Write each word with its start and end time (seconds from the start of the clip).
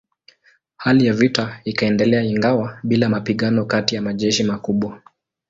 Hali 0.77 1.05
ya 1.05 1.13
vita 1.13 1.61
ikaendelea 1.63 2.23
ingawa 2.23 2.79
bila 2.83 3.09
mapigano 3.09 3.65
kati 3.65 3.95
ya 3.95 4.01
majeshi 4.01 4.43
makubwa. 4.43 5.01